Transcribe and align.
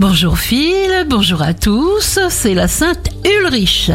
Bonjour 0.00 0.38
Phil, 0.38 1.06
bonjour 1.08 1.42
à 1.42 1.54
tous, 1.54 2.18
c'est 2.30 2.54
la 2.54 2.66
Sainte 2.66 3.10
Ulrich. 3.24 3.90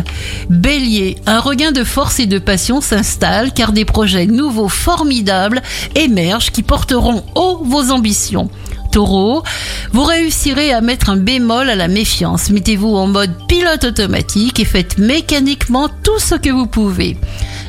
Bélier, 0.50 1.18
un 1.26 1.40
regain 1.40 1.72
de 1.72 1.84
force 1.84 2.20
et 2.20 2.28
de 2.28 2.40
passion 2.40 2.82
s'installe 2.82 3.52
car 3.52 3.72
des 3.72 3.84
projets 3.84 4.28
nouveaux 4.28 4.70
formidables 4.70 5.62
émergent 5.96 6.52
qui 6.52 6.64
porteront 6.64 7.24
haut 7.36 7.62
vos 7.64 7.92
ambitions. 7.92 8.50
Taureau, 8.92 9.44
vous 9.92 10.04
réussirez 10.04 10.72
à 10.72 10.82
mettre 10.82 11.10
un 11.10 11.18
bémol 11.18 11.70
à 11.70 11.76
la 11.76 11.88
méfiance. 11.88 12.52
Mettez-vous 12.52 12.96
en 12.96 13.08
mode 13.08 13.34
pilote 13.48 13.84
automatique 13.84 14.60
et 14.60 14.66
faites 14.66 14.98
mécaniquement 14.98 15.90
tout 16.04 16.20
ce 16.20 16.36
que 16.36 16.50
vous 16.50 16.68
pouvez. 16.68 17.18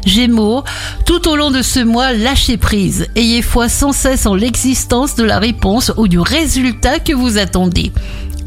Gémeaux, 0.07 0.65
tout 1.07 1.29
au 1.29 1.37
long 1.37 1.51
de 1.51 1.63
ce 1.63 1.81
mois, 1.81 2.13
lâchez 2.13 2.57
prise. 2.57 3.07
Ayez 3.17 3.43
foi 3.43 3.69
sans 3.69 3.93
cesse 3.93 4.27
en 4.27 4.35
l'existence 4.35 5.15
de 5.15 5.25
la 5.25 5.39
réponse 5.39 5.93
ou 5.97 6.09
du 6.09 6.19
résultat 6.19 6.99
que 6.99 7.13
vous 7.13 7.39
attendez. 7.39 7.93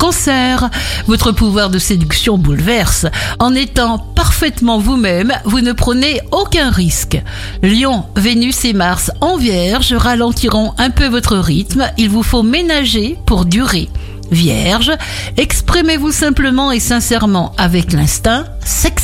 Cancer, 0.02 0.72
votre 1.06 1.32
pouvoir 1.32 1.70
de 1.70 1.78
séduction 1.78 2.40
bouleverse. 2.40 3.06
En 3.38 3.54
étant 3.54 4.00
parfaitement 4.00 4.80
vous-même, 4.80 5.32
vous 5.46 5.62
ne 5.62 5.74
prenez 5.74 6.22
aucun 6.32 6.72
risque. 6.72 7.22
Lion, 7.62 8.06
Vénus 8.16 8.66
et 8.66 8.74
Mars 8.74 9.12
en 9.22 9.38
Vierge 9.38 9.94
ralentiront 9.94 10.74
un 10.80 10.90
peu 10.90 11.08
votre 11.08 11.38
rythme. 11.38 11.88
Il 12.00 12.10
vous 12.10 12.24
faut 12.24 12.42
ménager 12.42 13.16
pour 13.28 13.46
durer. 13.46 13.90
Vierge, 14.32 14.92
exprimez-vous 15.38 16.12
simplement 16.12 16.72
et 16.72 16.80
sincèrement 16.80 17.54
avec 17.58 17.92
l'instinct, 17.92 18.46
sexe 18.64 19.02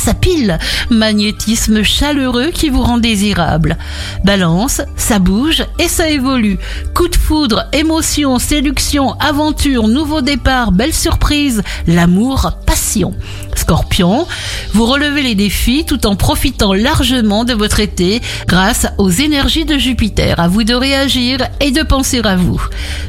magnétisme 0.90 1.82
chaleureux 1.82 2.50
qui 2.52 2.68
vous 2.68 2.82
rend 2.82 2.98
désirable. 2.98 3.76
Balance, 4.24 4.80
ça 4.96 5.18
bouge 5.18 5.64
et 5.78 5.88
ça 5.88 6.08
évolue. 6.08 6.58
Coup 6.94 7.08
de 7.08 7.16
foudre, 7.16 7.68
émotion, 7.72 8.38
séduction, 8.38 9.12
aventure, 9.20 9.88
nouveau 9.88 10.20
départ, 10.20 10.72
belle 10.72 10.94
surprise, 10.94 11.62
l'amour, 11.86 12.52
passion. 12.66 13.14
Scorpion, 13.54 14.26
vous 14.72 14.86
relevez 14.86 15.22
les 15.22 15.34
défis 15.34 15.84
tout 15.86 16.06
en 16.06 16.16
profitant 16.16 16.72
largement 16.72 17.44
de 17.44 17.52
votre 17.52 17.80
été 17.80 18.22
grâce 18.46 18.86
aux 18.98 19.10
énergies 19.10 19.64
de 19.64 19.78
Jupiter. 19.78 20.40
À 20.40 20.48
vous 20.48 20.64
de 20.64 20.74
réagir 20.74 21.40
et 21.60 21.70
de 21.70 21.82
penser 21.82 22.20
à 22.24 22.36
vous. 22.36 22.62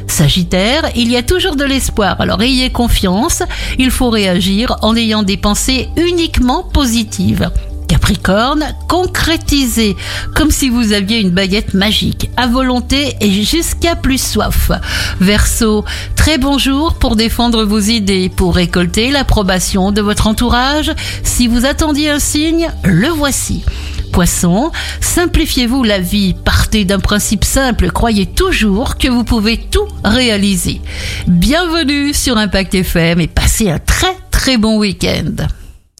Sagittaire, 0.06 0.90
il 0.96 1.10
y 1.10 1.16
a 1.16 1.22
toujours 1.22 1.56
de 1.56 1.64
l'espoir, 1.64 2.09
alors 2.18 2.42
ayez 2.42 2.70
confiance, 2.70 3.42
il 3.78 3.90
faut 3.90 4.10
réagir 4.10 4.76
en 4.82 4.96
ayant 4.96 5.22
des 5.22 5.36
pensées 5.36 5.88
uniquement 5.96 6.62
positives. 6.62 7.50
Capricorne, 7.90 8.64
concrétisez, 8.86 9.96
comme 10.36 10.52
si 10.52 10.68
vous 10.68 10.92
aviez 10.92 11.18
une 11.18 11.30
baguette 11.30 11.74
magique, 11.74 12.30
à 12.36 12.46
volonté 12.46 13.16
et 13.20 13.42
jusqu'à 13.42 13.96
plus 13.96 14.22
soif. 14.22 14.70
Verseau, 15.20 15.84
très 16.14 16.38
bon 16.38 16.56
jour 16.56 16.94
pour 16.94 17.16
défendre 17.16 17.64
vos 17.64 17.80
idées, 17.80 18.28
pour 18.28 18.54
récolter 18.54 19.10
l'approbation 19.10 19.90
de 19.90 20.02
votre 20.02 20.28
entourage. 20.28 20.92
Si 21.24 21.48
vous 21.48 21.66
attendiez 21.66 22.10
un 22.10 22.20
signe, 22.20 22.70
le 22.84 23.08
voici. 23.08 23.64
Poisson, 24.10 24.70
simplifiez-vous 25.00 25.82
la 25.84 25.98
vie, 25.98 26.34
partez 26.34 26.84
d'un 26.84 27.00
principe 27.00 27.44
simple, 27.44 27.90
croyez 27.90 28.26
toujours 28.26 28.98
que 28.98 29.08
vous 29.08 29.24
pouvez 29.24 29.56
tout 29.56 29.86
réaliser. 30.04 30.80
Bienvenue 31.26 32.12
sur 32.12 32.36
Impact 32.36 32.74
FM 32.74 33.20
et 33.20 33.28
passez 33.28 33.70
un 33.70 33.78
très 33.78 34.16
très 34.30 34.56
bon 34.56 34.78
week-end. 34.78 35.46